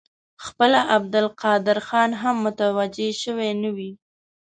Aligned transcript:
خپله 0.45 0.79
عبدالقادر 0.95 1.77
خان 1.87 2.09
هم 2.21 2.35
متوجه 2.45 3.09
شوی 3.21 3.51
نه 3.63 3.69
وي. 3.75 3.91